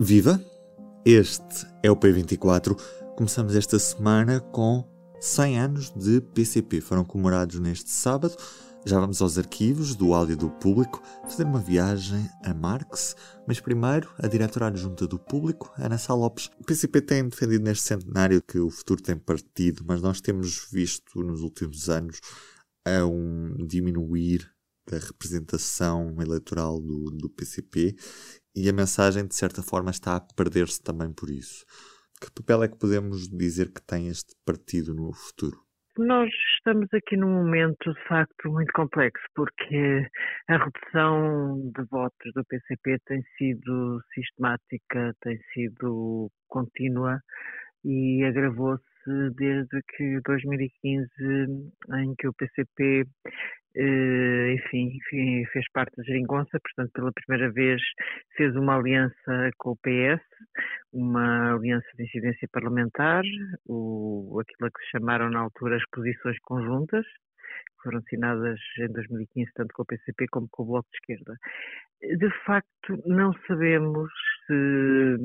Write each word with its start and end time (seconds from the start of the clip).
Viva! 0.00 0.40
Este 1.04 1.66
é 1.82 1.90
o 1.90 1.96
P24. 1.96 2.78
Começamos 3.16 3.56
esta 3.56 3.80
semana 3.80 4.38
com 4.38 4.84
100 5.20 5.58
anos 5.58 5.90
de 5.90 6.20
PCP. 6.20 6.80
Foram 6.80 7.04
comemorados 7.04 7.58
neste 7.58 7.90
sábado. 7.90 8.36
Já 8.86 9.00
vamos 9.00 9.20
aos 9.20 9.36
arquivos 9.36 9.96
do 9.96 10.14
áudio 10.14 10.36
do 10.36 10.50
público, 10.50 11.02
fazer 11.24 11.42
uma 11.42 11.58
viagem 11.58 12.30
a 12.44 12.54
Marx, 12.54 13.16
mas 13.44 13.58
primeiro 13.58 14.08
a 14.18 14.28
diretora 14.28 14.68
adjunta 14.68 15.04
do 15.04 15.18
público, 15.18 15.72
Ana 15.76 15.98
Sá 15.98 16.14
Lopes. 16.14 16.48
O 16.60 16.64
PCP 16.64 17.00
tem 17.00 17.28
defendido 17.28 17.64
neste 17.64 17.82
centenário 17.82 18.40
que 18.40 18.60
o 18.60 18.70
futuro 18.70 19.02
tem 19.02 19.18
partido, 19.18 19.82
mas 19.84 20.00
nós 20.00 20.20
temos 20.20 20.68
visto 20.70 21.20
nos 21.24 21.40
últimos 21.40 21.88
anos 21.88 22.20
a 22.86 23.04
um 23.04 23.66
diminuir 23.66 24.48
da 24.88 24.98
representação 24.98 26.14
eleitoral 26.20 26.80
do, 26.80 27.10
do 27.10 27.28
PCP 27.28 27.96
e 28.58 28.68
a 28.68 28.72
mensagem, 28.72 29.26
de 29.26 29.36
certa 29.36 29.62
forma, 29.62 29.90
está 29.90 30.16
a 30.16 30.20
perder-se 30.20 30.82
também 30.82 31.12
por 31.12 31.30
isso. 31.30 31.64
Que 32.20 32.32
papel 32.32 32.64
é 32.64 32.68
que 32.68 32.76
podemos 32.76 33.28
dizer 33.28 33.72
que 33.72 33.80
tem 33.80 34.08
este 34.08 34.34
partido 34.44 34.92
no 34.92 35.12
futuro? 35.12 35.56
Nós 35.96 36.28
estamos 36.56 36.88
aqui 36.92 37.16
num 37.16 37.30
momento 37.30 37.92
de 37.92 38.08
facto 38.08 38.50
muito 38.50 38.72
complexo, 38.72 39.24
porque 39.34 40.06
a 40.48 40.56
redução 40.56 41.70
de 41.76 41.84
votos 41.90 42.32
do 42.34 42.44
PCP 42.44 42.98
tem 43.06 43.22
sido 43.36 44.00
sistemática, 44.14 45.14
tem 45.20 45.38
sido 45.52 46.30
contínua 46.48 47.20
e 47.84 48.24
agravou-se 48.24 48.84
desde 49.36 49.80
que 49.96 50.20
2015, 50.24 51.08
em 51.94 52.14
que 52.16 52.28
o 52.28 52.34
PCP 52.34 53.04
enfim, 53.76 54.96
enfim, 54.96 55.44
fez 55.52 55.64
parte 55.72 55.94
da 55.96 56.02
geringonça, 56.02 56.58
portanto, 56.60 56.90
pela 56.92 57.12
primeira 57.12 57.52
vez 57.52 57.80
fez 58.36 58.54
uma 58.56 58.76
aliança 58.76 59.50
com 59.58 59.70
o 59.70 59.76
PS, 59.76 60.22
uma 60.92 61.54
aliança 61.54 61.86
de 61.96 62.04
incidência 62.04 62.48
parlamentar, 62.52 63.22
o, 63.66 64.40
aquilo 64.40 64.70
que 64.70 64.84
se 64.84 64.90
chamaram 64.90 65.30
na 65.30 65.40
altura 65.40 65.76
as 65.76 65.82
posições 65.90 66.38
conjuntas, 66.42 67.04
que 67.04 67.82
foram 67.82 67.98
assinadas 67.98 68.58
em 68.78 68.92
2015 68.92 69.50
tanto 69.54 69.74
com 69.74 69.82
o 69.82 69.86
PCP 69.86 70.26
como 70.30 70.48
com 70.50 70.62
o 70.62 70.66
Bloco 70.66 70.88
de 70.90 70.96
Esquerda. 70.98 71.38
De 72.00 72.30
facto, 72.44 73.02
não 73.06 73.32
sabemos 73.46 74.10
se, 74.46 75.16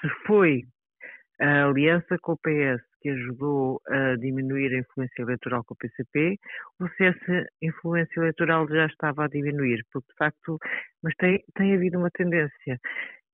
se 0.00 0.08
foi 0.26 0.62
a 1.40 1.66
aliança 1.66 2.16
com 2.20 2.32
o 2.32 2.38
PS 2.38 2.91
que 3.02 3.10
ajudou 3.10 3.80
a 3.88 4.16
diminuir 4.16 4.72
a 4.74 4.78
influência 4.78 5.22
eleitoral 5.22 5.64
com 5.64 5.74
o 5.74 5.76
PCP, 5.76 6.38
ou 6.80 6.88
se 6.90 7.04
essa 7.04 7.46
influência 7.60 8.20
eleitoral 8.20 8.68
já 8.68 8.86
estava 8.86 9.24
a 9.24 9.28
diminuir, 9.28 9.84
porque 9.92 10.08
de 10.08 10.16
facto, 10.16 10.58
mas 11.02 11.14
tem, 11.16 11.42
tem 11.56 11.74
havido 11.74 11.98
uma 11.98 12.10
tendência. 12.10 12.78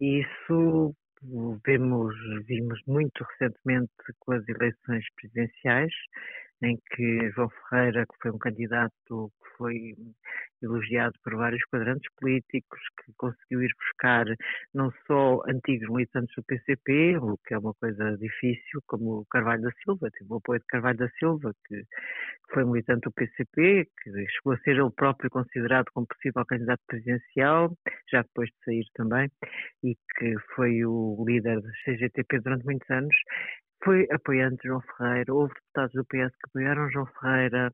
E 0.01 0.23
isso 0.23 0.95
vemos, 1.67 2.15
vimos 2.47 2.81
muito 2.87 3.25
recentemente 3.25 3.93
com 4.21 4.33
as 4.33 4.49
eleições 4.49 5.05
presidenciais, 5.17 5.93
em 6.63 6.79
que 6.91 7.31
João 7.31 7.49
Ferreira, 7.49 8.05
que 8.07 8.19
foi 8.21 8.31
um 8.31 8.39
candidato 8.39 9.31
que 9.43 9.57
foi 9.57 9.95
elogiado 10.63 11.15
por 11.23 11.37
vários 11.37 11.63
quadrantes 11.67 12.11
políticos, 12.17 12.81
que 13.05 13.13
conseguiu 13.17 13.63
ir 13.63 13.73
buscar 13.79 14.27
não 14.75 14.91
só 15.07 15.43
antigos 15.49 15.89
militantes 15.89 16.35
do 16.35 16.43
PCP, 16.43 17.17
o 17.19 17.39
que 17.47 17.55
é 17.55 17.59
uma 17.59 17.75
coisa 17.75 18.17
difícil, 18.19 18.83
como 18.87 19.21
o 19.21 19.27
Carvalho 19.27 19.63
da 19.63 19.71
Silva, 19.85 20.11
teve 20.11 20.33
o 20.33 20.37
apoio 20.37 20.61
de 20.61 20.67
Carvalho 20.67 20.99
da 20.99 21.09
Silva, 21.11 21.53
que 21.67 21.85
foi 22.53 22.65
militante 22.65 23.03
do 23.03 23.13
PCP, 23.13 23.85
que 24.03 24.11
chegou 24.11 24.53
a 24.55 24.59
ser 24.59 24.77
ele 24.77 24.91
próprio 24.97 25.31
considerado 25.31 25.87
como 25.93 26.07
possível 26.07 26.45
candidato 26.45 26.81
presidencial, 26.87 27.77
já 28.11 28.23
depois 28.23 28.49
de 28.49 28.65
sair 28.65 28.87
também, 28.95 29.31
e 29.85 29.95
que 30.17 30.35
foi 30.55 30.85
o 30.85 31.25
líder 31.27 31.61
da 31.61 31.71
CGTP 31.85 32.41
durante 32.41 32.65
muitos 32.65 32.91
anos, 32.91 33.15
foi 33.89 34.07
apoiante 34.13 34.57
de 34.57 34.69
João 34.69 34.83
Ferreira, 34.83 35.33
houve 35.33 35.55
deputados 35.55 35.95
do 35.95 36.05
PS 36.05 36.37
que 36.37 36.51
apoiaram 36.51 36.91
João 36.91 37.07
Ferreira, 37.19 37.73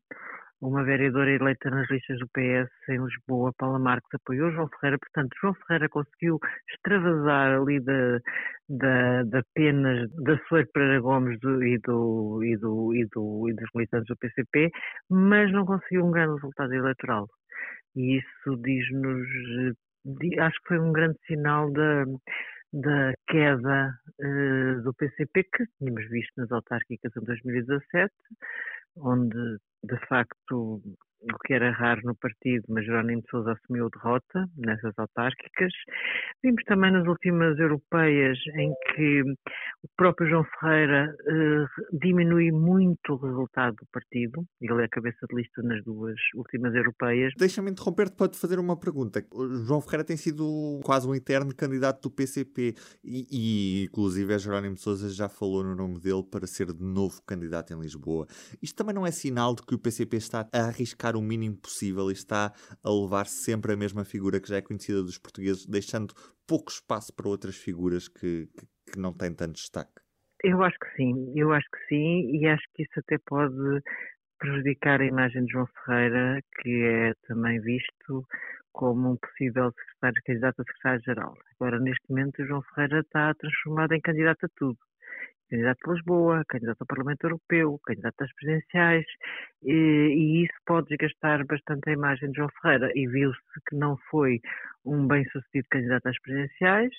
uma 0.62 0.84
vereadora 0.84 1.28
eleita 1.28 1.68
nas 1.70 1.90
listas 1.90 2.20
do 2.20 2.28
PS 2.28 2.70
em 2.88 3.04
Lisboa, 3.04 3.52
Paula 3.58 3.80
Marques, 3.80 4.14
apoiou 4.14 4.52
João 4.52 4.68
Ferreira, 4.68 4.96
portanto, 4.96 5.34
João 5.40 5.54
Ferreira 5.54 5.88
conseguiu 5.88 6.38
extravasar 6.70 7.60
ali 7.60 7.80
da, 7.80 8.20
da, 8.68 9.22
da 9.24 9.42
penas 9.56 10.08
da 10.22 10.38
Soeiro 10.46 10.68
Pereira 10.72 11.00
Gomes 11.00 11.36
do, 11.40 11.64
e, 11.64 11.78
do, 11.78 12.44
e, 12.44 12.56
do, 12.58 12.94
e, 12.94 13.06
do, 13.06 13.48
e 13.48 13.54
dos 13.54 13.70
militantes 13.74 14.06
do 14.06 14.16
PCP, 14.16 14.70
mas 15.10 15.50
não 15.50 15.66
conseguiu 15.66 16.06
um 16.06 16.12
grande 16.12 16.34
resultado 16.34 16.72
eleitoral. 16.74 17.26
E 17.96 18.18
isso 18.18 18.56
diz-nos, 18.62 19.26
acho 20.38 20.60
que 20.62 20.68
foi 20.68 20.78
um 20.78 20.92
grande 20.92 21.18
sinal 21.26 21.72
da 21.72 23.12
queda 23.26 23.92
uh, 24.20 24.82
do 24.82 24.94
PCP 24.94 25.44
que 25.44 25.66
tínhamos 25.78 26.08
visto 26.10 26.32
nas 26.36 26.50
autárquicas 26.52 27.12
em 27.16 27.24
2017, 27.24 28.12
onde 28.96 29.58
de 29.84 30.06
facto 30.08 30.82
o 31.32 31.38
que 31.44 31.54
era 31.54 31.70
raro 31.70 32.00
no 32.04 32.14
partido, 32.14 32.64
mas 32.68 32.84
Jerónimo 32.84 33.22
de 33.22 33.30
Sousa 33.30 33.52
assumiu 33.52 33.88
derrota 33.90 34.46
nessas 34.56 34.92
autárquicas. 34.98 35.72
Vimos 36.42 36.62
também 36.64 36.92
nas 36.92 37.06
últimas 37.06 37.58
europeias 37.58 38.38
em 38.56 38.72
que 38.94 39.22
o 39.22 39.88
próprio 39.96 40.28
João 40.28 40.44
Ferreira 40.44 41.14
eh, 41.26 41.66
diminui 41.92 42.50
muito 42.50 43.14
o 43.14 43.16
resultado 43.16 43.76
do 43.76 43.86
partido, 43.92 44.44
ele 44.60 44.82
é 44.82 44.84
a 44.84 44.88
cabeça 44.88 45.26
de 45.28 45.36
lista 45.36 45.62
nas 45.62 45.82
duas 45.84 46.16
últimas 46.34 46.74
europeias. 46.74 47.32
Deixa-me 47.36 47.70
interromper-te 47.70 48.16
para 48.16 48.28
te 48.28 48.38
fazer 48.38 48.58
uma 48.58 48.78
pergunta. 48.78 49.24
O 49.32 49.64
João 49.64 49.80
Ferreira 49.80 50.04
tem 50.04 50.16
sido 50.16 50.80
quase 50.84 51.08
um 51.08 51.14
eterno 51.14 51.54
candidato 51.54 52.02
do 52.02 52.10
PCP 52.10 52.74
e, 53.02 53.26
e 53.30 53.84
inclusive 53.84 54.34
a 54.34 54.38
Jerónimo 54.38 54.74
de 54.74 54.80
Sousa 54.80 55.08
já 55.10 55.28
falou 55.28 55.64
no 55.64 55.74
nome 55.74 55.98
dele 55.98 56.22
para 56.22 56.46
ser 56.46 56.72
de 56.72 56.84
novo 56.84 57.22
candidato 57.26 57.72
em 57.72 57.80
Lisboa. 57.80 58.26
Isto 58.62 58.76
também 58.76 58.94
não 58.94 59.06
é 59.06 59.10
sinal 59.10 59.54
de 59.54 59.62
que 59.62 59.74
o 59.74 59.78
PCP 59.78 60.16
está 60.16 60.48
a 60.52 60.58
arriscar 60.66 61.13
o 61.16 61.22
mínimo 61.22 61.56
possível 61.56 62.10
e 62.10 62.12
está 62.12 62.52
a 62.82 62.90
levar 62.90 63.26
sempre 63.26 63.72
a 63.72 63.76
mesma 63.76 64.04
figura 64.04 64.40
que 64.40 64.48
já 64.48 64.56
é 64.56 64.62
conhecida 64.62 65.02
dos 65.02 65.18
portugueses, 65.18 65.66
deixando 65.66 66.14
pouco 66.46 66.70
espaço 66.70 67.12
para 67.14 67.28
outras 67.28 67.56
figuras 67.56 68.08
que, 68.08 68.46
que, 68.46 68.92
que 68.92 68.98
não 68.98 69.12
têm 69.12 69.34
tanto 69.34 69.54
destaque. 69.54 69.92
Eu 70.42 70.62
acho 70.62 70.76
que 70.78 70.96
sim, 70.96 71.32
eu 71.34 71.52
acho 71.52 71.66
que 71.70 71.88
sim, 71.88 72.36
e 72.36 72.46
acho 72.46 72.64
que 72.74 72.82
isso 72.82 72.98
até 72.98 73.16
pode 73.26 73.54
prejudicar 74.38 75.00
a 75.00 75.06
imagem 75.06 75.44
de 75.44 75.52
João 75.52 75.66
Ferreira, 75.66 76.42
que 76.60 76.82
é 76.82 77.14
também 77.26 77.58
visto 77.60 78.26
como 78.72 79.12
um 79.12 79.16
possível 79.16 79.72
secretário, 79.72 80.22
candidato 80.26 80.60
a 80.60 80.64
secretário-geral. 80.64 81.34
Agora, 81.58 81.78
neste 81.80 82.04
momento, 82.10 82.44
João 82.44 82.60
Ferreira 82.74 83.00
está 83.00 83.32
transformado 83.34 83.92
em 83.92 84.00
candidato 84.00 84.44
a 84.44 84.48
tudo 84.56 84.78
candidato 85.54 85.90
a 85.90 85.94
Lisboa, 85.94 86.44
candidato 86.48 86.80
ao 86.80 86.86
Parlamento 86.86 87.24
Europeu, 87.24 87.78
candidato 87.84 88.22
às 88.22 88.34
presidenciais, 88.34 89.06
e, 89.62 89.72
e, 89.72 90.44
isso 90.44 90.54
pode 90.66 90.88
desgastar 90.88 91.46
bastante 91.46 91.88
a 91.88 91.92
imagem 91.92 92.30
de 92.30 92.36
João 92.36 92.48
Ferreira. 92.60 92.90
E 92.94 93.06
viu-se 93.06 93.40
que 93.68 93.76
não 93.76 93.96
foi 94.10 94.40
um 94.84 95.06
bem-sucedido 95.06 95.66
candidato 95.70 96.06
às 96.08 96.20
presidenciais, 96.20 96.92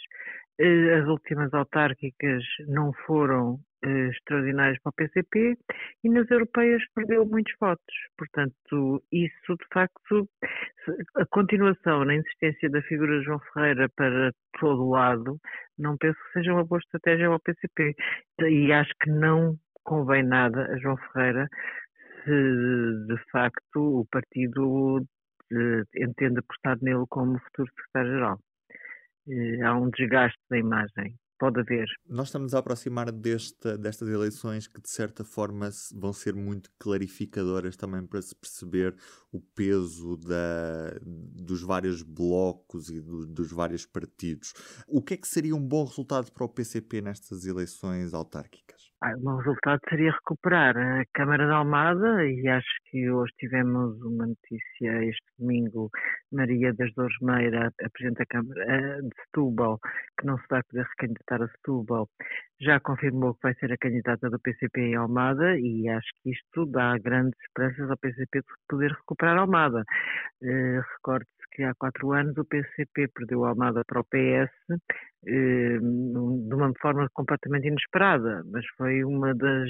eh, 0.59 0.95
as 0.95 1.07
últimas 1.07 1.53
autárquicas 1.53 2.44
não 2.68 2.94
foram 3.06 3.59
eh, 3.83 4.07
extraordinárias 4.09 4.80
para 4.81 4.89
o 4.89 4.94
PCP 4.94 5.57
e 6.03 6.09
nas 6.09 6.30
europeias 6.31 6.81
perdeu 6.95 7.25
muitos 7.25 7.53
votos. 7.59 7.95
Portanto, 8.18 9.03
isso 9.12 9.56
de 9.56 9.68
facto, 9.74 10.30
a 11.18 11.25
continuação 11.27 12.06
na 12.06 12.15
insistência 12.15 12.69
da 12.69 12.81
figura 12.83 13.19
de 13.19 13.25
João 13.25 13.39
Ferreira 13.53 13.89
para 13.95 14.31
todo 14.59 14.83
o 14.83 14.91
lado, 14.91 15.39
não 15.77 15.98
penso 15.98 16.18
que 16.18 16.39
seja 16.39 16.54
uma 16.54 16.66
boa 16.66 16.80
estratégia 16.80 17.27
ao 17.27 17.39
PCP. 17.39 17.95
E 18.42 18.72
acho 18.74 18.92
que 19.01 19.10
não 19.10 19.57
convém 19.83 20.24
nada 20.24 20.66
a 20.72 20.77
João 20.77 20.98
Ferreira 20.98 21.48
se 22.24 22.31
de 23.07 23.18
facto 23.31 24.01
o 24.01 24.06
partido 24.12 25.06
eh, 25.51 25.83
entende 26.04 26.39
apostar 26.39 26.77
nele 26.81 27.06
como 27.10 27.39
futuro 27.39 27.69
secretário-geral. 27.69 28.39
Eh, 29.30 29.62
há 29.63 29.75
um 29.75 29.89
desgaste 29.92 30.39
da 30.50 30.57
imagem 30.57 31.16
pode 31.37 31.59
haver. 31.59 31.87
Nós 32.07 32.27
estamos 32.27 32.53
a 32.53 32.59
aproximar 32.59 33.11
desta, 33.11 33.77
destas 33.77 34.09
eleições 34.09 34.67
que, 34.67 34.81
de 34.81 34.89
certa 34.89 35.23
forma, 35.23 35.69
vão 35.93 36.13
ser 36.13 36.33
muito 36.33 36.71
clarificadoras 36.79 37.75
também 37.75 38.05
para 38.05 38.21
se 38.21 38.35
perceber 38.35 38.95
o 39.31 39.39
peso 39.39 40.17
da, 40.17 40.97
dos 41.03 41.61
vários 41.61 42.01
blocos 42.01 42.89
e 42.89 43.01
do, 43.01 43.25
dos 43.25 43.51
vários 43.51 43.85
partidos. 43.85 44.53
O 44.87 45.01
que 45.01 45.15
é 45.15 45.17
que 45.17 45.27
seria 45.27 45.55
um 45.55 45.65
bom 45.65 45.83
resultado 45.83 46.31
para 46.31 46.45
o 46.45 46.49
PCP 46.49 47.01
nestas 47.01 47.45
eleições 47.45 48.13
autárquicas? 48.13 48.94
Ah, 49.01 49.13
o 49.15 49.19
bom 49.19 49.38
resultado 49.38 49.81
seria 49.89 50.12
recuperar 50.12 50.75
a 50.77 51.03
Câmara 51.13 51.45
de 51.45 51.51
Almada 51.51 52.25
e 52.25 52.47
acho 52.47 52.68
que 52.86 53.09
hoje 53.12 53.33
tivemos 53.38 54.01
uma 54.01 54.25
notícia 54.25 55.03
este 55.03 55.25
domingo, 55.38 55.89
Maria 56.31 56.74
das 56.74 56.94
Dores 56.94 57.15
Meira, 57.21 57.68
a 57.68 57.89
Presidente 57.89 58.19
da 58.19 58.25
Câmara 58.25 59.01
de 59.01 59.09
Setúbal, 59.25 59.80
que 60.18 60.25
não 60.25 60.38
se 60.38 60.45
vai 60.50 60.63
poder 60.63 60.86
recandidatar 60.86 61.42
a 61.44 61.47
Setúbal, 61.50 62.09
já 62.62 62.80
confirmou 62.80 63.33
que 63.36 63.42
vai 63.44 63.53
ser 63.56 63.71
a 63.74 63.77
candidata 63.77 64.30
do 64.30 64.39
PCP 64.39 64.80
em 64.81 64.95
Almada 64.95 65.59
e 65.59 65.89
acho 65.89 66.07
que 66.24 66.31
isto 66.31 66.65
dá 66.65 66.97
grandes 66.97 67.38
esperanças 67.42 67.89
ao 67.89 67.97
PCP 67.97 68.39
de 68.39 68.47
poder 68.69 68.92
recuperar 68.92 69.38
Almada. 69.38 69.83
Uh, 70.42 70.80
Recorde-se 70.95 71.36
que 71.51 71.63
há 71.63 71.74
quatro 71.75 72.13
anos 72.13 72.38
o 72.38 72.45
PCP 72.45 73.09
perdeu 73.13 73.44
Almada 73.45 73.83
para 73.86 74.00
o 74.00 74.06
PS 74.06 74.51
uh, 74.69 76.14
eh, 76.67 76.71
de 76.71 76.79
forma 76.79 77.09
completamente 77.13 77.67
inesperada, 77.67 78.44
mas 78.51 78.65
foi 78.77 79.03
uma 79.03 79.33
das 79.33 79.69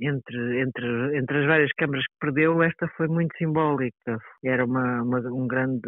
entre, 0.00 0.60
entre, 0.60 1.16
entre 1.16 1.38
as 1.38 1.46
várias 1.46 1.72
câmaras 1.72 2.04
que 2.04 2.18
perdeu, 2.20 2.62
esta 2.62 2.88
foi 2.96 3.08
muito 3.08 3.36
simbólica. 3.36 4.18
Era 4.44 4.64
uma, 4.64 5.02
uma, 5.02 5.18
um 5.32 5.46
grande 5.46 5.80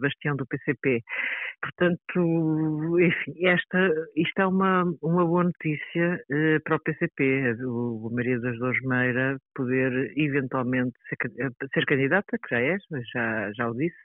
bastião 0.00 0.36
do 0.36 0.46
PCP. 0.46 1.02
Portanto, 1.60 2.98
enfim, 3.00 3.46
esta, 3.46 3.90
isto 4.16 4.38
é 4.40 4.46
uma, 4.46 4.84
uma 5.02 5.24
boa 5.24 5.44
notícia 5.44 6.20
eh, 6.30 6.58
para 6.64 6.76
o 6.76 6.80
PCP, 6.80 7.56
o, 7.64 8.06
o 8.06 8.14
Maria 8.14 8.38
das 8.40 8.58
Dores 8.58 8.80
Meira 8.82 9.38
poder 9.54 10.12
eventualmente 10.16 10.92
ser, 11.08 11.16
eh, 11.40 11.66
ser 11.72 11.84
candidata, 11.86 12.38
que 12.38 12.54
já 12.54 12.60
é, 12.60 12.76
já, 13.12 13.52
já 13.52 13.70
o 13.70 13.74
disse, 13.74 13.96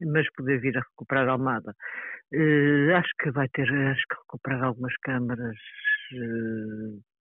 mas 0.00 0.26
poder 0.34 0.60
vir 0.60 0.76
a 0.76 0.80
recuperar 0.80 1.28
a 1.28 1.32
Almada. 1.32 1.74
Eh, 2.32 2.92
acho 2.94 3.10
que 3.20 3.30
vai 3.30 3.48
ter, 3.48 3.68
acho 3.70 4.02
que 4.08 4.16
recuperar 4.22 4.64
algumas 4.64 4.94
câmaras 5.02 5.56
eh, 6.14 7.11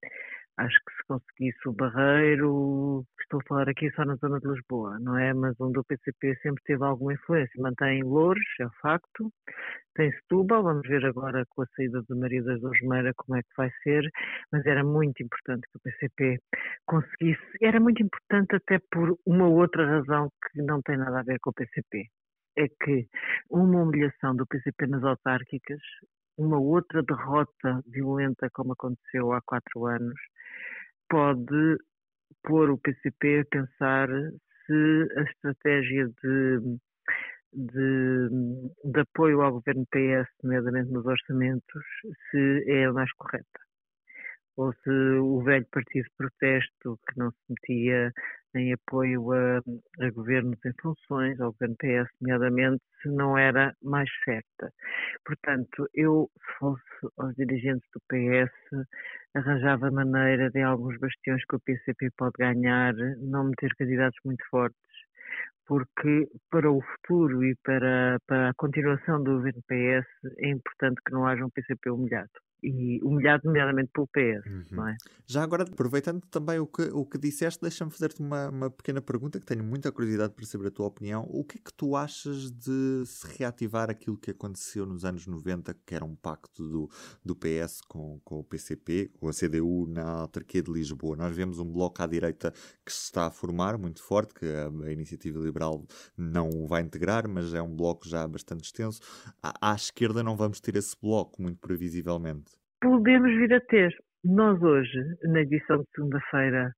acho 0.61 0.77
que 0.85 0.93
se 0.95 1.03
conseguisse 1.07 1.69
o 1.69 1.73
Barreiro, 1.73 3.05
estou 3.19 3.39
a 3.39 3.47
falar 3.47 3.69
aqui 3.69 3.89
só 3.91 4.05
na 4.05 4.15
zona 4.15 4.39
de 4.39 4.47
Lisboa, 4.47 4.99
não 4.99 5.17
é? 5.17 5.33
Mas 5.33 5.59
onde 5.59 5.79
o 5.79 5.83
PCP 5.83 6.35
sempre 6.41 6.63
teve 6.63 6.83
alguma 6.83 7.13
influência. 7.13 7.61
Mantém 7.61 8.03
Louros, 8.03 8.45
é 8.59 8.67
facto, 8.81 9.31
tem 9.95 10.11
Setúbal, 10.11 10.63
vamos 10.63 10.87
ver 10.87 11.03
agora 11.05 11.45
com 11.49 11.63
a 11.63 11.65
saída 11.75 12.01
de 12.07 12.15
Maria 12.15 12.43
das 12.43 12.61
Dores 12.61 12.81
Meira 12.81 13.13
como 13.15 13.37
é 13.37 13.41
que 13.41 13.55
vai 13.57 13.71
ser, 13.83 14.07
mas 14.51 14.65
era 14.65 14.83
muito 14.83 15.21
importante 15.23 15.67
que 15.71 15.77
o 15.77 15.81
PCP 15.81 16.39
conseguisse, 16.85 17.57
era 17.61 17.79
muito 17.79 18.03
importante 18.03 18.55
até 18.55 18.79
por 18.91 19.17
uma 19.25 19.47
outra 19.47 19.85
razão 19.85 20.29
que 20.51 20.61
não 20.61 20.81
tem 20.81 20.97
nada 20.97 21.19
a 21.19 21.23
ver 21.23 21.39
com 21.39 21.49
o 21.49 21.53
PCP. 21.53 22.07
É 22.57 22.67
que 22.67 23.07
uma 23.49 23.81
humilhação 23.81 24.35
do 24.35 24.45
PCP 24.45 24.87
nas 24.87 25.03
autárquicas 25.03 25.79
uma 26.37 26.59
outra 26.59 27.03
derrota 27.03 27.81
violenta, 27.85 28.49
como 28.53 28.73
aconteceu 28.73 29.31
há 29.33 29.41
quatro 29.41 29.85
anos, 29.85 30.19
pode 31.11 31.77
pôr 32.43 32.69
o 32.71 32.77
PCP 32.77 33.41
a 33.41 33.45
pensar 33.51 34.07
se 34.65 35.07
a 35.17 35.21
estratégia 35.23 36.07
de, 36.07 36.77
de, 37.53 38.29
de 38.85 38.99
apoio 39.01 39.41
ao 39.41 39.51
governo 39.51 39.85
PS, 39.91 40.29
nomeadamente 40.41 40.89
nos 40.89 41.05
orçamentos, 41.05 41.83
se 42.29 42.63
é 42.65 42.85
a 42.85 42.93
mais 42.93 43.11
correta. 43.13 43.59
Ou 44.55 44.73
se 44.73 44.89
o 44.89 45.43
velho 45.43 45.67
partido 45.69 46.05
de 46.05 46.15
protesto, 46.17 46.97
que 47.07 47.17
não 47.17 47.31
se 47.31 47.37
metia 47.49 48.13
em 48.55 48.73
apoio 48.73 49.31
a, 49.31 49.57
a, 50.01 50.09
governos 50.11 50.57
em 50.65 50.73
funções, 50.81 51.39
ao 51.39 51.51
governo 51.51 51.75
PS, 51.77 52.09
nomeadamente, 52.21 52.83
se 53.01 53.09
não 53.09 53.37
era 53.37 53.73
mais 53.81 54.09
certa. 54.23 54.71
Portanto, 55.25 55.87
eu, 55.93 56.29
se 56.35 56.59
fosse 56.59 56.83
aos 57.17 57.35
dirigentes 57.35 57.87
do 57.93 58.01
PS, 58.09 58.51
arranjava 59.35 59.91
maneira 59.91 60.49
de 60.51 60.61
alguns 60.61 60.97
bastiões 60.99 61.43
que 61.45 61.55
o 61.55 61.59
PCP 61.59 62.09
pode 62.17 62.33
ganhar, 62.37 62.93
não 63.19 63.45
meter 63.45 63.73
candidatos 63.77 64.19
muito 64.25 64.43
fortes, 64.49 64.77
porque 65.65 66.27
para 66.49 66.71
o 66.71 66.81
futuro 66.81 67.43
e 67.43 67.55
para, 67.63 68.17
para 68.27 68.49
a 68.49 68.53
continuação 68.55 69.23
do 69.23 69.35
governo 69.37 69.61
PS 69.67 70.07
é 70.39 70.49
importante 70.49 71.01
que 71.05 71.13
não 71.13 71.25
haja 71.25 71.45
um 71.45 71.49
PCP 71.49 71.89
humilhado 71.89 72.31
e 72.63 72.99
humilhado 73.03 73.43
nomeadamente 73.45 73.91
pelo 73.93 74.07
PS, 74.07 74.45
uhum. 74.45 74.63
não 74.71 74.87
é? 74.87 74.97
Já 75.25 75.43
agora, 75.43 75.63
aproveitando 75.63 76.21
também 76.29 76.59
o 76.59 76.67
que, 76.67 76.83
o 76.83 77.05
que 77.05 77.17
disseste, 77.17 77.61
deixa-me 77.61 77.91
fazer-te 77.91 78.21
uma, 78.21 78.49
uma 78.49 78.69
pequena 78.69 79.01
pergunta 79.01 79.39
que 79.39 79.45
tenho 79.45 79.63
muita 79.63 79.91
curiosidade 79.91 80.33
para 80.33 80.45
saber 80.45 80.67
a 80.67 80.71
tua 80.71 80.87
opinião. 80.87 81.25
O 81.29 81.43
que 81.43 81.57
é 81.57 81.61
que 81.63 81.73
tu 81.73 81.95
achas 81.95 82.51
de 82.51 83.03
se 83.05 83.25
reativar 83.37 83.89
aquilo 83.89 84.17
que 84.17 84.31
aconteceu 84.31 84.85
nos 84.85 85.05
anos 85.05 85.25
90, 85.25 85.73
que 85.85 85.95
era 85.95 86.05
um 86.05 86.15
pacto 86.15 86.67
do, 86.67 86.89
do 87.23 87.35
PS 87.35 87.81
com, 87.87 88.19
com 88.23 88.39
o 88.39 88.43
PCP, 88.43 89.11
com 89.19 89.27
a 89.27 89.31
CDU 89.31 89.87
na 89.87 90.03
autarquia 90.03 90.61
de 90.61 90.71
Lisboa? 90.71 91.15
Nós 91.15 91.35
vemos 91.35 91.59
um 91.59 91.71
bloco 91.71 92.01
à 92.03 92.05
direita 92.05 92.51
que 92.85 92.91
se 92.91 93.05
está 93.05 93.27
a 93.27 93.31
formar 93.31 93.77
muito 93.77 94.03
forte, 94.03 94.33
que 94.33 94.45
a, 94.45 94.87
a 94.87 94.91
Iniciativa 94.91 95.39
Liberal 95.39 95.85
não 96.17 96.49
o 96.49 96.67
vai 96.67 96.81
integrar, 96.81 97.27
mas 97.27 97.53
é 97.53 97.61
um 97.61 97.75
bloco 97.75 98.07
já 98.07 98.27
bastante 98.27 98.65
extenso. 98.65 98.99
À, 99.41 99.71
à 99.71 99.75
esquerda 99.75 100.21
não 100.21 100.35
vamos 100.35 100.59
ter 100.59 100.75
esse 100.75 100.95
bloco, 101.01 101.41
muito 101.41 101.59
previsivelmente 101.59 102.50
podemos 102.81 103.31
vir 103.37 103.53
a 103.53 103.61
ter. 103.61 103.95
Nós 104.23 104.61
hoje, 104.61 104.99
na 105.23 105.41
edição 105.41 105.77
de 105.77 105.89
segunda-feira 105.95 106.73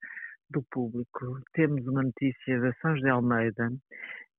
do 0.50 0.62
público, 0.70 1.42
temos 1.54 1.88
uma 1.88 2.04
notícia 2.04 2.60
da 2.60 2.74
São 2.82 2.96
José 2.96 3.10
Almeida 3.10 3.70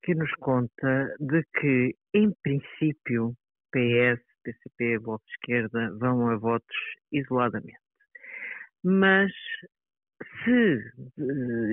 que 0.02 0.14
nos 0.14 0.30
conta 0.34 1.14
de 1.18 1.42
que, 1.58 1.94
em 2.12 2.32
princípio, 2.42 3.34
PS, 3.72 4.22
PCP, 4.44 4.98
Voto 4.98 5.24
de 5.24 5.32
Esquerda 5.32 5.90
vão 5.98 6.28
a 6.28 6.36
votos 6.36 6.76
isoladamente. 7.10 7.78
Mas 8.84 9.32
se, 10.44 10.78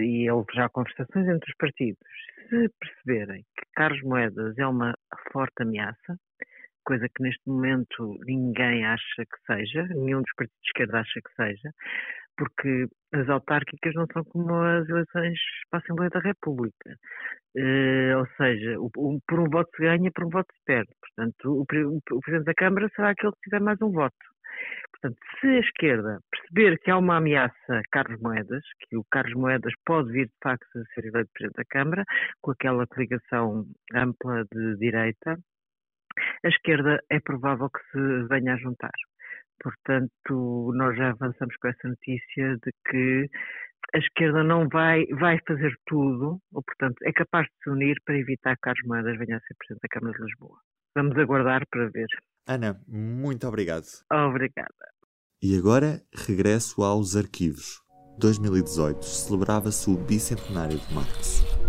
e 0.01 0.31
houve 0.31 0.53
já 0.53 0.69
conversações 0.69 1.27
entre 1.27 1.49
os 1.49 1.55
partidos, 1.57 1.99
se 2.49 2.69
perceberem 2.79 3.43
que 3.57 3.65
Carlos 3.73 4.01
Moedas 4.03 4.57
é 4.57 4.65
uma 4.65 4.93
forte 5.31 5.61
ameaça, 5.61 6.17
coisa 6.83 7.07
que 7.07 7.23
neste 7.23 7.41
momento 7.47 8.17
ninguém 8.25 8.85
acha 8.85 9.25
que 9.25 9.45
seja, 9.45 9.83
nenhum 9.95 10.21
dos 10.21 10.33
partidos 10.35 10.61
de 10.61 10.67
esquerda 10.69 10.99
acha 10.99 11.21
que 11.21 11.35
seja, 11.35 11.71
porque 12.37 12.87
as 13.13 13.29
autárquicas 13.29 13.93
não 13.93 14.05
são 14.11 14.23
como 14.23 14.53
as 14.55 14.87
eleições 14.89 15.37
para 15.69 15.79
a 15.79 15.83
Assembleia 15.83 16.09
da 16.09 16.19
República. 16.19 16.97
Uh, 17.55 18.17
ou 18.17 18.27
seja, 18.37 18.79
o, 18.79 18.89
o, 18.95 19.19
por 19.27 19.39
um 19.39 19.49
voto 19.49 19.69
se 19.75 19.83
ganha, 19.83 20.09
por 20.11 20.25
um 20.25 20.29
voto 20.29 20.47
se 20.53 20.63
perde. 20.65 20.91
Portanto, 20.99 21.45
o, 21.45 21.61
o, 21.61 22.21
Presidente 22.21 22.45
da 22.45 22.53
Câmara 22.53 22.89
será 22.95 23.09
aquele 23.09 23.33
que 23.33 23.41
tiver 23.41 23.61
mais 23.61 23.81
um 23.81 23.91
voto. 23.91 24.15
Portanto, 24.91 25.17
se 25.39 25.47
a 25.47 25.59
esquerda 25.59 26.19
perceber 26.31 26.77
que 26.79 26.91
há 26.91 26.97
uma 26.97 27.17
ameaça 27.17 27.53
a 27.69 27.81
Carlos 27.91 28.19
Moedas, 28.21 28.63
que 28.79 28.97
o 28.97 29.03
Carlos 29.11 29.33
Moedas 29.33 29.73
pode 29.85 30.11
vir 30.11 30.27
de 30.27 30.37
facto 30.41 30.65
a 30.77 30.83
ser 30.93 31.05
eleito 31.05 31.29
Presidente 31.33 31.57
da 31.57 31.65
Câmara, 31.65 32.03
com 32.41 32.51
aquela 32.51 32.87
coligação 32.87 33.65
ampla 33.93 34.45
de 34.53 34.77
direita, 34.77 35.37
a 36.43 36.47
esquerda 36.47 36.99
é 37.09 37.19
provável 37.19 37.69
que 37.69 37.79
se 37.91 38.27
venha 38.27 38.53
a 38.53 38.57
juntar. 38.57 38.91
Portanto, 39.61 40.71
nós 40.75 40.97
já 40.97 41.11
avançamos 41.11 41.55
com 41.57 41.67
essa 41.67 41.87
notícia 41.87 42.57
de 42.63 42.71
que 42.89 43.29
a 43.93 43.97
esquerda 43.97 44.43
não 44.43 44.67
vai, 44.69 45.05
vai 45.19 45.37
fazer 45.47 45.75
tudo, 45.85 46.39
ou 46.53 46.63
portanto 46.63 46.95
é 47.03 47.11
capaz 47.11 47.45
de 47.47 47.53
se 47.63 47.69
unir 47.69 47.97
para 48.05 48.17
evitar 48.17 48.55
que 48.55 48.61
Carlos 48.61 48.87
Moedas 48.87 49.17
venha 49.17 49.37
a 49.37 49.39
ser 49.41 49.55
Presidente 49.57 49.81
da 49.81 49.89
Câmara 49.89 50.17
de 50.17 50.25
Lisboa. 50.25 50.57
Vamos 50.95 51.17
aguardar 51.17 51.65
para 51.69 51.89
ver. 51.89 52.07
Ana, 52.47 52.79
muito 52.87 53.47
obrigado. 53.47 53.85
Obrigada. 54.11 54.91
E 55.41 55.57
agora 55.57 56.01
regresso 56.27 56.83
aos 56.83 57.15
arquivos. 57.15 57.81
2018 58.19 59.03
celebrava-se 59.03 59.89
o 59.89 59.97
bicentenário 59.97 60.77
de 60.77 60.93
Marx. 60.93 61.60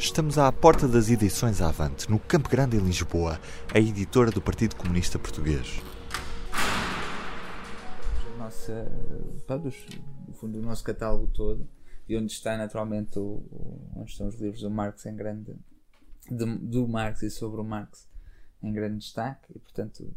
Estamos 0.00 0.38
à 0.38 0.50
porta 0.50 0.88
das 0.88 1.10
edições 1.10 1.60
Avante, 1.60 2.10
no 2.10 2.18
Campo 2.18 2.48
Grande, 2.48 2.74
em 2.74 2.80
Lisboa, 2.80 3.38
a 3.72 3.78
editora 3.78 4.30
do 4.30 4.40
Partido 4.40 4.74
Comunista 4.74 5.18
Português. 5.18 5.78
Nossa, 8.38 8.90
no 10.26 10.32
fundo, 10.32 10.58
o 10.58 10.62
nosso 10.62 10.82
catálogo 10.82 11.26
todo, 11.26 11.68
e 12.08 12.16
onde 12.16 12.32
está 12.32 12.56
naturalmente 12.56 13.18
o, 13.18 13.44
onde 13.94 14.10
estão 14.10 14.26
os 14.26 14.40
livros 14.40 14.62
do 14.62 14.70
Marx 14.70 15.04
em 15.04 15.14
grande 15.14 15.54
de, 16.30 16.46
do 16.46 16.88
Marx 16.88 17.22
e 17.22 17.30
sobre 17.30 17.60
o 17.60 17.64
Marx 17.64 18.08
em 18.62 18.72
grande 18.72 19.00
destaque, 19.00 19.52
e 19.54 19.58
portanto 19.58 20.10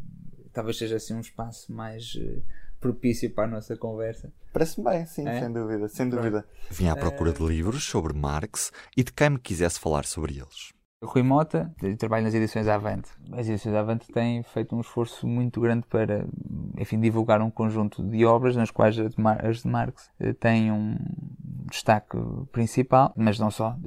talvez 0.54 0.78
seja 0.78 0.96
assim 0.96 1.14
um 1.14 1.20
espaço 1.20 1.74
mais 1.74 2.16
uh, 2.16 2.42
propício 2.84 3.34
para 3.34 3.46
a 3.46 3.48
nossa 3.48 3.78
conversa. 3.78 4.30
Parece-me 4.52 4.84
bem, 4.90 5.06
sim, 5.06 5.26
é? 5.26 5.40
sem 5.40 5.54
dúvida, 5.54 5.88
sem 5.88 6.10
dúvida. 6.10 6.46
Vim 6.70 6.90
à 6.90 6.96
procura 6.98 7.32
de 7.32 7.42
livros 7.42 7.86
sobre 7.86 8.14
Marx 8.14 8.74
e 8.98 9.04
de 9.04 9.14
quem 9.14 9.30
me 9.30 9.40
quisesse 9.40 9.80
falar 9.80 10.04
sobre 10.04 10.34
eles. 10.34 10.74
Rui 11.02 11.24
Mota, 11.24 11.74
trabalho 11.98 12.26
nas 12.26 12.34
edições 12.34 12.68
Avante. 12.68 13.10
As 13.32 13.48
edições 13.48 13.76
Avante 13.76 14.08
têm 14.12 14.44
feito 14.44 14.76
um 14.76 14.82
esforço 14.82 15.26
muito 15.28 15.60
grande 15.62 15.86
para 15.88 16.26
enfim, 16.78 17.00
divulgar 17.00 17.42
um 17.42 17.50
conjunto 17.50 18.04
de 18.04 18.26
obras 18.26 18.56
nas 18.56 18.72
quais 18.72 18.98
as 19.00 19.62
de 19.62 19.68
Marx 19.68 20.10
têm 20.40 20.72
um 20.72 20.98
destaque 21.70 22.18
principal, 22.52 23.14
mas 23.16 23.40
não 23.40 23.52
só 23.52 23.78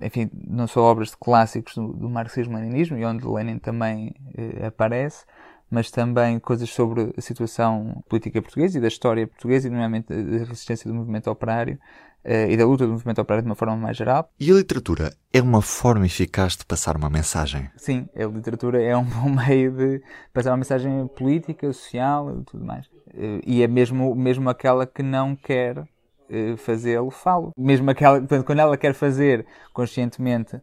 enfim, 0.00 0.30
não 0.46 0.66
só 0.66 0.82
obras 0.82 1.10
de 1.10 1.16
clássicos 1.16 1.74
do, 1.74 1.92
do 1.92 2.08
marxismo-leninismo, 2.08 2.96
e 2.96 3.04
onde 3.04 3.26
Lenin 3.26 3.58
também 3.58 4.14
eh, 4.36 4.66
aparece, 4.66 5.24
mas 5.70 5.90
também 5.90 6.38
coisas 6.38 6.68
sobre 6.70 7.12
a 7.16 7.20
situação 7.20 8.02
política 8.08 8.42
portuguesa 8.42 8.78
e 8.78 8.80
da 8.80 8.88
história 8.88 9.26
portuguesa, 9.26 9.68
e 9.68 9.70
nomeadamente 9.70 10.12
da 10.12 10.44
resistência 10.44 10.90
do 10.90 10.94
movimento 10.94 11.30
operário 11.30 11.78
eh, 12.24 12.52
e 12.52 12.56
da 12.56 12.66
luta 12.66 12.84
do 12.84 12.92
movimento 12.92 13.20
operário 13.20 13.42
de 13.42 13.48
uma 13.48 13.54
forma 13.54 13.76
mais 13.76 13.96
geral. 13.96 14.30
E 14.38 14.50
a 14.50 14.54
literatura 14.54 15.14
é 15.32 15.40
uma 15.40 15.62
forma 15.62 16.04
eficaz 16.04 16.56
de 16.56 16.66
passar 16.66 16.96
uma 16.96 17.08
mensagem? 17.08 17.70
Sim, 17.76 18.08
a 18.14 18.24
literatura 18.24 18.82
é 18.82 18.96
um 18.96 19.04
bom 19.04 19.30
meio 19.30 19.70
de 19.70 20.02
passar 20.32 20.50
uma 20.50 20.58
mensagem 20.58 21.06
política, 21.08 21.72
social 21.72 22.40
e 22.40 22.44
tudo 22.44 22.64
mais. 22.64 22.86
Eh, 23.14 23.40
e 23.46 23.62
é 23.62 23.68
mesmo, 23.68 24.14
mesmo 24.14 24.50
aquela 24.50 24.86
que 24.86 25.02
não 25.02 25.34
quer 25.34 25.82
eh, 26.28 26.56
fazê-lo, 26.56 27.10
falo. 27.10 27.52
Mesmo 27.56 27.90
aquela, 27.90 28.20
quando 28.44 28.58
ela 28.58 28.76
quer 28.76 28.92
fazer 28.92 29.46
conscientemente, 29.72 30.60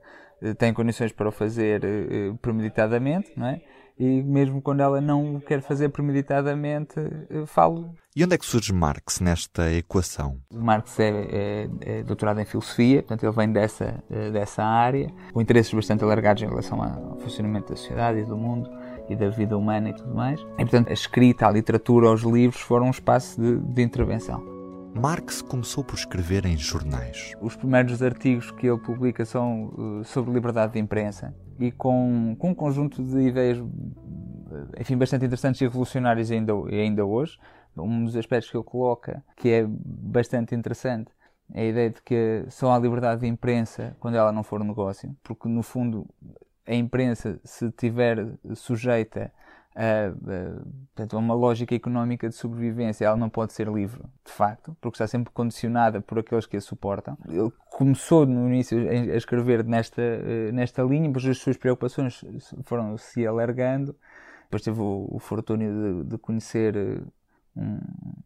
tem 0.60 0.72
condições 0.72 1.12
para 1.12 1.30
o 1.30 1.32
fazer 1.32 1.82
premeditadamente, 2.44 3.32
não 3.36 3.48
é? 3.48 3.60
E 4.00 4.22
mesmo 4.22 4.62
quando 4.62 4.82
ela 4.82 5.02
não 5.02 5.40
quer 5.40 5.62
fazer 5.62 5.90
premeditadamente, 5.90 6.94
falo. 7.48 7.96
E 8.16 8.24
onde 8.24 8.36
é 8.36 8.38
que 8.38 8.46
surge 8.46 8.72
Marx 8.72 9.20
nesta 9.20 9.72
equação? 9.72 10.40
Marx 10.54 11.00
é, 11.00 11.10
é, 11.10 11.70
é 11.82 12.04
doutorado 12.04 12.40
em 12.40 12.46
filosofia, 12.46 13.02
portanto 13.02 13.24
ele 13.24 13.36
vem 13.36 13.52
dessa, 13.52 14.04
dessa 14.32 14.64
área, 14.64 15.12
com 15.34 15.42
interesses 15.42 15.74
bastante 15.74 16.04
alargados 16.04 16.44
em 16.44 16.48
relação 16.48 16.82
ao 16.82 17.18
funcionamento 17.18 17.70
da 17.70 17.76
sociedade 17.76 18.20
e 18.20 18.26
do 18.26 18.38
mundo 18.38 18.70
e 19.10 19.16
da 19.16 19.30
vida 19.30 19.58
humana 19.58 19.90
e 19.90 19.94
tudo 19.94 20.14
mais. 20.14 20.40
E 20.42 20.58
portanto 20.58 20.90
a 20.90 20.94
escrita, 20.94 21.48
a 21.48 21.52
literatura, 21.52 22.12
os 22.12 22.22
livros 22.22 22.62
foram 22.62 22.88
um 22.88 22.92
espaço 22.92 23.40
de, 23.40 23.58
de 23.58 23.82
intervenção. 23.82 24.58
Marx 24.96 25.42
começou 25.42 25.84
por 25.84 25.96
escrever 25.96 26.46
em 26.46 26.58
jornais. 26.58 27.34
Os 27.40 27.56
primeiros 27.56 28.02
artigos 28.02 28.50
que 28.52 28.68
ele 28.68 28.80
publica 28.80 29.26
são 29.26 29.66
uh, 29.66 30.04
sobre 30.04 30.34
liberdade 30.34 30.74
de 30.74 30.80
imprensa 30.80 31.36
e 31.60 31.72
com, 31.72 32.36
com 32.38 32.50
um 32.50 32.56
conjunto 32.56 33.04
de 33.04 33.20
ideias 33.20 33.58
enfim, 34.80 34.98
bastante 34.98 35.26
interessantes 35.26 35.62
e 35.62 35.66
revolucionárias 35.66 36.32
ainda, 36.32 36.54
ainda 36.72 37.06
hoje. 37.06 37.38
Um 37.76 38.06
dos 38.06 38.16
aspectos 38.16 38.50
que 38.50 38.58
ele 38.58 38.64
coloca, 38.64 39.24
que 39.36 39.50
é 39.50 39.66
bastante 39.68 40.56
interessante, 40.56 41.12
é 41.54 41.62
a 41.62 41.66
ideia 41.66 41.90
de 41.92 42.02
que 42.02 42.46
só 42.50 42.72
há 42.72 42.80
liberdade 42.80 43.22
de 43.22 43.28
imprensa 43.28 43.96
quando 44.00 44.16
ela 44.16 44.32
não 44.32 44.44
for 44.44 44.64
negócio, 44.64 45.16
porque 45.24 45.48
no 45.48 45.62
fundo 45.62 46.08
a 46.66 46.74
imprensa, 46.74 47.40
se 47.44 47.68
estiver 47.68 48.28
sujeita 48.56 49.32
a, 49.78 50.12
portanto, 50.96 51.18
uma 51.20 51.36
lógica 51.36 51.76
económica 51.76 52.28
de 52.28 52.34
sobrevivência. 52.34 53.06
Ela 53.06 53.16
não 53.16 53.30
pode 53.30 53.54
ser 53.54 53.68
livre, 53.68 54.02
de 54.26 54.32
facto, 54.32 54.76
porque 54.82 54.96
está 54.96 55.06
sempre 55.06 55.32
condicionada 55.32 56.02
por 56.02 56.18
aqueles 56.18 56.48
que 56.48 56.58
a 56.58 56.62
suportam. 56.62 57.16
Ele 57.30 57.52
começou 57.70 58.26
no 58.26 58.48
início 58.48 58.78
a 58.90 59.16
escrever 59.16 59.64
nesta, 59.64 60.02
eh, 60.02 60.52
nesta 60.52 60.82
linha, 60.82 61.10
mas 61.14 61.24
as 61.26 61.38
suas 61.38 61.58
preocupações 61.58 62.26
foram 62.64 62.98
se 62.98 63.26
alargando. 63.26 63.96
Depois 64.46 64.64
teve 64.64 64.82
o, 64.82 65.08
o 65.12 65.20
fortúnio 65.20 66.04
de, 66.04 66.10
de 66.10 66.18
conhecer 66.18 67.04
um, 67.56 67.80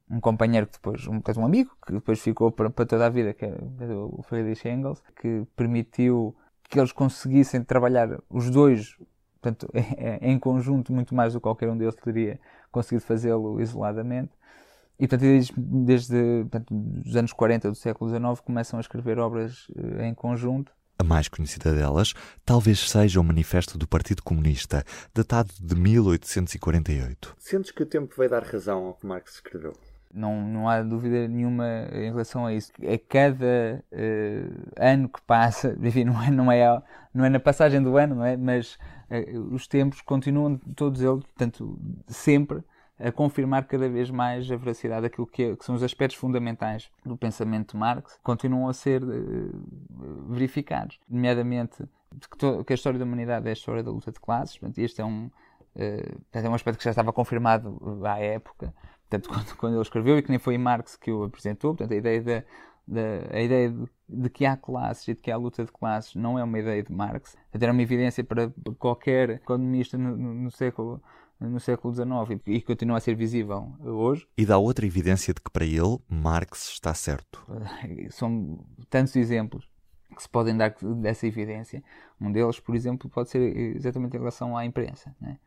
um, 0.09 0.19
companheiro 0.21 0.67
que 0.67 0.73
depois, 0.73 1.05
um, 1.05 1.21
um 1.37 1.45
amigo, 1.45 1.71
que 1.85 1.91
depois 1.91 2.21
ficou 2.21 2.49
para, 2.49 2.69
para 2.69 2.85
toda 2.85 3.05
a 3.05 3.09
vida, 3.09 3.33
que 3.33 3.43
é 3.43 3.53
o 3.93 4.21
Friedrich 4.23 4.69
Engels, 4.69 5.03
que 5.19 5.45
permitiu 5.53 6.33
que 6.69 6.79
eles 6.79 6.93
conseguissem 6.93 7.61
trabalhar 7.61 8.17
os 8.29 8.49
dois 8.49 8.95
portanto, 9.41 9.69
é, 9.73 10.19
é, 10.21 10.31
em 10.31 10.37
conjunto 10.37 10.93
muito 10.93 11.15
mais 11.15 11.33
do 11.33 11.39
que 11.39 11.43
qualquer 11.43 11.69
um 11.69 11.77
deles 11.77 11.95
teria 11.95 12.39
conseguido 12.71 13.03
fazê-lo 13.05 13.59
isoladamente. 13.59 14.31
E, 14.99 15.07
portanto, 15.07 15.21
desde, 15.21 15.53
desde 15.57 16.45
portanto, 16.49 17.01
os 17.05 17.15
anos 17.15 17.33
40 17.33 17.69
do 17.69 17.75
século 17.75 18.09
XIX 18.09 18.39
começam 18.45 18.77
a 18.77 18.81
escrever 18.81 19.17
obras 19.17 19.67
eh, 19.75 20.07
em 20.07 20.13
conjunto. 20.13 20.71
A 20.99 21.03
mais 21.03 21.27
conhecida 21.27 21.73
delas 21.73 22.13
talvez 22.45 22.87
seja 22.87 23.19
o 23.19 23.23
Manifesto 23.23 23.79
do 23.79 23.87
Partido 23.87 24.21
Comunista, 24.21 24.83
datado 25.15 25.49
de 25.59 25.73
1848. 25.73 27.35
Sentes 27.39 27.71
que 27.71 27.81
o 27.81 27.85
tempo 27.87 28.13
vai 28.15 28.29
dar 28.29 28.43
razão 28.43 28.85
ao 28.85 28.93
que 28.93 29.07
Marx 29.07 29.33
escreveu? 29.33 29.73
Não, 30.13 30.39
não 30.47 30.69
há 30.69 30.83
dúvida 30.83 31.27
nenhuma 31.27 31.87
em 31.91 32.11
relação 32.11 32.45
a 32.45 32.53
isso. 32.53 32.71
A 32.83 32.99
cada 33.09 33.83
uh, 33.91 34.71
ano 34.77 35.09
que 35.09 35.21
passa, 35.23 35.75
enfim, 35.81 36.03
não 36.03 36.21
é, 36.21 36.29
não, 36.29 36.51
é, 36.51 36.83
não 37.11 37.25
é 37.25 37.29
na 37.29 37.39
passagem 37.39 37.81
do 37.81 37.97
ano, 37.97 38.15
não 38.15 38.25
é? 38.25 38.37
mas 38.37 38.77
os 39.51 39.67
tempos 39.67 40.01
continuam, 40.01 40.57
todos 40.75 41.01
eles, 41.01 41.23
portanto, 41.23 41.77
sempre 42.07 42.63
a 42.97 43.11
confirmar 43.11 43.65
cada 43.65 43.89
vez 43.89 44.11
mais 44.11 44.49
a 44.51 44.55
veracidade 44.55 45.01
daquilo 45.01 45.25
que, 45.25 45.43
é, 45.43 45.55
que, 45.55 45.65
são 45.65 45.73
os 45.73 45.81
aspectos 45.81 46.17
fundamentais 46.17 46.91
do 47.03 47.17
pensamento 47.17 47.71
de 47.71 47.77
Marx, 47.77 48.19
continuam 48.21 48.69
a 48.69 48.73
ser 48.73 49.03
uh, 49.03 50.27
verificados. 50.29 50.99
Nomeadamente, 51.09 51.83
que, 52.37 52.63
que, 52.63 52.73
a 52.73 52.75
história 52.75 52.99
da 52.99 53.05
humanidade 53.05 53.47
é 53.47 53.49
a 53.49 53.53
história 53.53 53.81
da 53.81 53.89
luta 53.89 54.11
de 54.11 54.19
classes. 54.19 54.57
Portanto, 54.57 54.77
este 54.77 55.01
é 55.01 55.05
um, 55.05 55.31
é 55.75 56.49
um 56.49 56.53
aspecto 56.53 56.77
que 56.77 56.83
já 56.83 56.91
estava 56.91 57.11
confirmado 57.11 57.79
à 58.05 58.19
época 58.19 58.71
portanto, 59.11 59.27
quando, 59.29 59.57
quando 59.57 59.73
ele 59.73 59.81
escreveu, 59.81 60.17
e 60.17 60.21
que 60.21 60.29
nem 60.29 60.39
foi 60.39 60.57
Marx 60.57 60.95
que 60.95 61.11
o 61.11 61.23
apresentou, 61.23 61.75
portanto, 61.75 61.91
a 61.91 61.95
ideia, 61.95 62.21
da, 62.21 62.43
da, 62.87 63.35
a 63.35 63.41
ideia 63.41 63.69
de, 63.69 63.85
de, 64.11 64.29
que 64.29 64.45
há 64.45 64.57
classes 64.57 65.07
e 65.07 65.13
de 65.13 65.21
que 65.21 65.31
há 65.31 65.37
luta 65.37 65.63
de 65.63 65.71
classes 65.71 66.15
não 66.15 66.37
é 66.37 66.43
uma 66.43 66.59
ideia 66.59 66.83
de 66.83 66.91
Marx, 66.91 67.37
era 67.51 67.71
uma 67.71 67.81
evidência 67.81 68.23
para 68.23 68.51
qualquer 68.77 69.31
economista 69.31 69.97
no, 69.97 70.15
no 70.15 70.51
século 70.51 71.01
no 71.39 71.59
século 71.59 71.91
XIX 71.91 72.39
e 72.45 72.61
continua 72.61 72.97
a 72.97 72.99
ser 72.99 73.15
visível 73.15 73.73
hoje. 73.81 74.27
E 74.37 74.45
dá 74.45 74.59
outra 74.59 74.85
evidência 74.85 75.33
de 75.33 75.41
que 75.41 75.49
para 75.49 75.65
ele 75.65 75.97
Marx 76.07 76.69
está 76.69 76.93
certo. 76.93 77.43
São 78.11 78.63
tantos 78.89 79.15
exemplos 79.15 79.67
que 80.15 80.21
se 80.21 80.29
podem 80.29 80.55
dar 80.55 80.75
dessa 81.01 81.25
evidência. 81.25 81.83
Um 82.19 82.31
deles, 82.31 82.59
por 82.59 82.75
exemplo, 82.75 83.09
pode 83.09 83.29
ser 83.29 83.39
exatamente 83.75 84.15
em 84.15 84.19
relação 84.19 84.55
à 84.55 84.65
imprensa. 84.65 85.15
Né? 85.19 85.39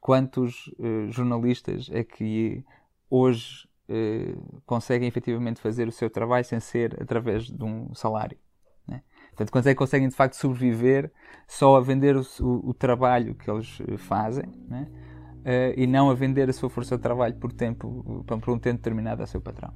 Quantos 0.00 0.68
uh, 0.78 1.10
jornalistas 1.10 1.90
é 1.92 2.02
que 2.02 2.64
hoje 3.10 3.68
eh, 3.88 4.34
conseguem 4.64 5.08
efetivamente 5.08 5.60
fazer 5.60 5.88
o 5.88 5.92
seu 5.92 6.08
trabalho 6.08 6.44
sem 6.44 6.60
ser 6.60 7.00
através 7.00 7.44
de 7.44 7.64
um 7.64 7.94
salário. 7.94 8.38
Né? 8.86 9.02
Portanto, 9.30 9.50
quando 9.50 9.66
é 9.66 9.70
que 9.70 9.78
conseguem 9.78 10.08
de 10.08 10.14
facto 10.14 10.34
sobreviver 10.34 11.12
só 11.46 11.76
a 11.76 11.80
vender 11.80 12.16
o, 12.16 12.22
o, 12.40 12.70
o 12.70 12.74
trabalho 12.74 13.34
que 13.34 13.50
eles 13.50 13.78
eh, 13.88 13.96
fazem 13.96 14.44
né? 14.68 14.88
uh, 15.42 15.80
e 15.80 15.86
não 15.86 16.10
a 16.10 16.14
vender 16.14 16.48
a 16.48 16.52
sua 16.52 16.70
força 16.70 16.96
de 16.96 17.02
trabalho 17.02 17.34
por, 17.36 17.52
tempo, 17.52 18.24
por 18.26 18.50
um 18.50 18.58
tempo 18.58 18.78
determinado 18.78 19.22
ao 19.22 19.26
seu 19.26 19.40
patrão. 19.40 19.72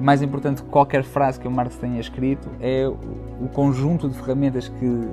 Mais 0.00 0.22
importante 0.22 0.62
que 0.62 0.68
qualquer 0.68 1.04
frase 1.04 1.38
que 1.38 1.46
o 1.46 1.50
Marx 1.50 1.76
tenha 1.76 2.00
escrito 2.00 2.50
é 2.60 2.86
o 2.86 3.48
conjunto 3.48 4.08
de 4.08 4.16
ferramentas 4.16 4.68
que 4.68 5.08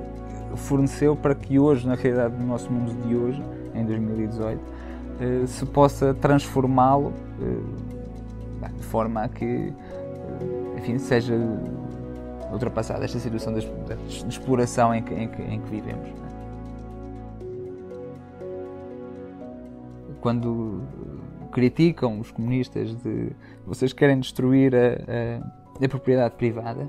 forneceu 0.56 1.16
para 1.16 1.34
que 1.34 1.58
hoje, 1.58 1.86
na 1.86 1.94
realidade 1.94 2.36
do 2.36 2.44
nosso 2.44 2.70
mundo 2.70 2.92
de 3.06 3.14
hoje, 3.14 3.42
em 3.74 3.84
2018, 3.86 4.60
eh, 4.60 5.01
se 5.46 5.66
possa 5.66 6.14
transformá-lo 6.14 7.12
eh, 7.40 8.68
de 8.76 8.82
forma 8.84 9.22
a 9.22 9.28
que 9.28 9.44
eh, 9.44 9.72
enfim, 10.78 10.98
seja 10.98 11.34
ultrapassada 12.52 13.04
esta 13.04 13.18
situação 13.18 13.54
de, 13.54 13.60
de 13.60 14.28
exploração 14.28 14.94
em 14.94 15.02
que, 15.02 15.14
em 15.14 15.28
que, 15.28 15.42
em 15.42 15.60
que 15.60 15.70
vivemos. 15.70 16.08
É? 16.08 16.12
Quando 20.20 20.82
criticam 21.50 22.20
os 22.20 22.30
comunistas 22.30 22.94
de 22.96 23.32
vocês 23.66 23.92
querem 23.92 24.20
destruir 24.20 24.74
a, 24.74 24.78
a, 24.78 25.84
a 25.84 25.88
propriedade 25.88 26.34
privada, 26.36 26.88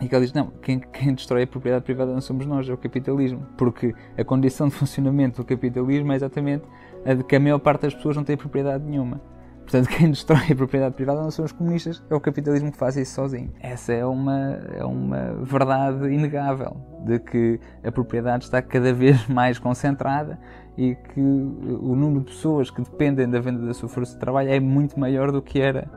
e 0.00 0.08
que 0.08 0.14
ele 0.14 0.24
diz: 0.24 0.34
não, 0.34 0.48
quem, 0.62 0.80
quem, 0.80 1.14
destrói 1.14 1.42
a 1.42 1.46
propriedade 1.46 1.84
privada 1.84 2.12
não 2.12 2.20
somos 2.20 2.46
nós, 2.46 2.68
é 2.68 2.72
o 2.72 2.76
capitalismo. 2.76 3.46
Porque 3.56 3.94
a 4.18 4.24
condição 4.24 4.68
de 4.68 4.74
funcionamento 4.74 5.42
do 5.42 5.46
capitalismo 5.46 6.12
é 6.12 6.16
exatamente 6.16 6.64
a 7.04 7.14
de 7.14 7.24
que 7.24 7.36
a 7.36 7.40
maior 7.40 7.58
parte 7.58 7.82
das 7.82 7.94
pessoas 7.94 8.16
não 8.16 8.24
tem 8.24 8.36
propriedade 8.36 8.84
nenhuma. 8.84 9.20
Portanto, 9.64 9.88
quem 9.88 10.10
destrói 10.12 10.52
a 10.52 10.56
propriedade 10.56 10.94
privada 10.94 11.22
não 11.22 11.30
são 11.30 11.44
os 11.44 11.52
comunistas, 11.52 12.02
é 12.08 12.14
o 12.14 12.20
capitalismo 12.20 12.70
que 12.70 12.78
faz 12.78 12.96
isso 12.96 13.14
sozinho. 13.14 13.52
Essa 13.60 13.92
é 13.92 14.04
uma, 14.04 14.58
é 14.72 14.84
uma 14.84 15.34
verdade 15.42 16.08
inegável, 16.08 16.76
de 17.04 17.18
que 17.18 17.60
a 17.82 17.90
propriedade 17.90 18.44
está 18.44 18.62
cada 18.62 18.92
vez 18.92 19.26
mais 19.28 19.58
concentrada 19.58 20.38
e 20.76 20.94
que 20.94 21.20
o 21.20 21.94
número 21.94 22.20
de 22.20 22.32
pessoas 22.32 22.70
que 22.70 22.82
dependem 22.82 23.28
da 23.28 23.40
venda 23.40 23.64
da 23.64 23.74
sua 23.74 23.88
força 23.88 24.14
de 24.14 24.18
trabalho 24.18 24.50
é 24.50 24.60
muito 24.60 24.98
maior 24.98 25.30
do 25.30 25.40
que 25.40 25.60
era. 25.60 25.88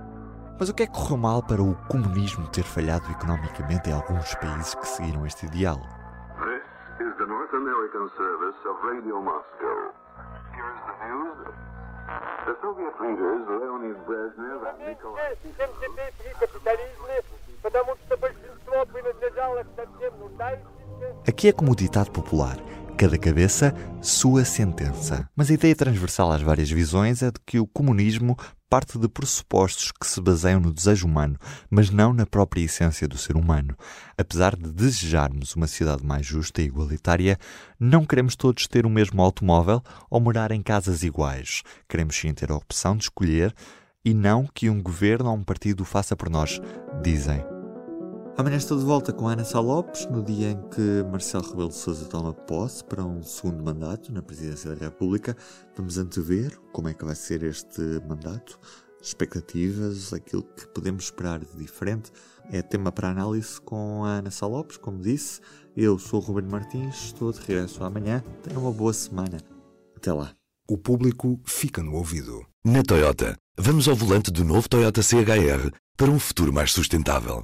Mas 0.59 0.69
o 0.69 0.73
que 0.73 0.83
é 0.83 0.87
que 0.87 0.93
correu 0.93 1.17
mal 1.17 1.43
para 1.43 1.61
o 1.61 1.75
comunismo 1.87 2.47
ter 2.47 2.63
falhado 2.63 3.11
economicamente 3.11 3.89
em 3.89 3.93
alguns 3.93 4.33
países 4.35 4.73
que 4.73 4.87
seguiram 4.87 5.25
este 5.25 5.45
ideal? 5.45 5.77
This 5.77 7.07
is 7.07 7.15
the 7.17 7.25
North 7.25 7.53
American 7.53 8.09
Service 8.17 8.57
of 8.67 8.87
Radio 8.87 9.21
Moscow. 9.21 10.06
Here's 10.57 10.81
the 10.89 10.95
news. 11.05 11.37
The 12.47 12.55
Soviet 12.61 12.95
leaders 12.99 13.45
Leonid 13.47 13.97
Brezhnev 14.07 14.65
and 14.65 14.89
Nikolai 14.89 15.37
Aqui 21.27 21.49
é 21.49 21.51
como 21.51 21.73
o 21.73 21.75
ditado 21.75 22.09
popular: 22.09 22.57
Cada 22.97 23.19
cabeça, 23.19 23.71
sua 24.01 24.43
sentença. 24.43 25.29
Mas 25.35 25.51
a 25.51 25.53
ideia 25.53 25.75
transversal 25.75 26.31
às 26.31 26.41
várias 26.41 26.71
visões 26.71 27.21
é 27.21 27.29
de 27.29 27.39
que 27.45 27.59
o 27.59 27.67
comunismo 27.67 28.35
parte 28.69 28.97
de 28.97 29.07
pressupostos 29.07 29.91
que 29.91 30.05
se 30.05 30.19
baseiam 30.19 30.59
no 30.59 30.73
desejo 30.73 31.07
humano, 31.07 31.37
mas 31.69 31.89
não 31.89 32.13
na 32.13 32.25
própria 32.25 32.61
essência 32.61 33.07
do 33.07 33.17
ser 33.17 33.35
humano. 33.35 33.75
Apesar 34.17 34.55
de 34.55 34.71
desejarmos 34.71 35.55
uma 35.55 35.67
sociedade 35.67 36.05
mais 36.05 36.25
justa 36.25 36.61
e 36.61 36.65
igualitária, 36.65 37.37
não 37.79 38.05
queremos 38.05 38.35
todos 38.35 38.67
ter 38.67 38.85
o 38.85 38.89
mesmo 38.89 39.21
automóvel 39.21 39.81
ou 40.09 40.19
morar 40.19 40.51
em 40.51 40.61
casas 40.61 41.03
iguais. 41.03 41.63
Queremos 41.87 42.15
sim 42.15 42.33
ter 42.33 42.51
a 42.51 42.55
opção 42.55 42.95
de 42.95 43.03
escolher 43.03 43.53
e 44.03 44.13
não 44.13 44.47
que 44.53 44.69
um 44.69 44.81
governo 44.81 45.29
ou 45.29 45.35
um 45.35 45.43
partido 45.43 45.81
o 45.81 45.85
faça 45.85 46.15
por 46.15 46.29
nós, 46.29 46.61
dizem. 47.01 47.56
Amanhã 48.37 48.57
estou 48.57 48.77
de 48.77 48.85
volta 48.85 49.11
com 49.11 49.27
Ana 49.27 49.43
Sá 49.43 49.59
Lopes, 49.59 50.05
no 50.11 50.21
dia 50.21 50.51
em 50.51 50.61
que 50.69 51.03
Marcelo 51.11 51.43
Rebelo 51.49 51.69
de 51.69 51.73
Sousa 51.73 52.05
toma 52.05 52.31
posse 52.31 52.83
para 52.83 53.03
um 53.03 53.23
segundo 53.23 53.63
mandato 53.63 54.13
na 54.13 54.21
Presidência 54.21 54.75
da 54.75 54.85
República. 54.85 55.35
Vamos 55.75 55.97
antever 55.97 56.55
como 56.71 56.87
é 56.87 56.93
que 56.93 57.03
vai 57.03 57.15
ser 57.15 57.41
este 57.41 57.81
mandato, 58.07 58.59
expectativas, 59.01 60.13
aquilo 60.13 60.43
que 60.43 60.67
podemos 60.67 61.05
esperar 61.05 61.39
de 61.39 61.57
diferente. 61.57 62.11
É 62.51 62.61
tema 62.61 62.91
para 62.91 63.09
análise 63.09 63.59
com 63.59 64.05
a 64.05 64.19
Ana 64.19 64.29
Sá 64.29 64.45
Lopes, 64.45 64.77
como 64.77 65.01
disse. 65.01 65.41
Eu 65.75 65.97
sou 65.97 66.21
o 66.21 66.23
Ruben 66.23 66.47
Martins, 66.47 67.05
estou 67.05 67.31
de 67.31 67.39
regresso 67.39 67.83
amanhã. 67.83 68.23
Tenham 68.43 68.61
uma 68.61 68.71
boa 68.71 68.93
semana. 68.93 69.39
Até 69.95 70.13
lá. 70.13 70.31
O 70.69 70.77
público 70.77 71.41
fica 71.43 71.81
no 71.81 71.95
ouvido. 71.95 72.45
Na 72.63 72.83
Toyota, 72.83 73.35
vamos 73.57 73.87
ao 73.87 73.95
volante 73.95 74.29
do 74.29 74.45
novo 74.45 74.69
Toyota 74.69 75.01
CHR 75.01 75.71
para 75.97 76.11
um 76.11 76.19
futuro 76.19 76.53
mais 76.53 76.71
sustentável. 76.71 77.43